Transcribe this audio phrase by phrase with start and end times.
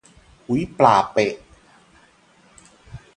[0.49, 1.33] อุ๊ย ปลาเป๊ะ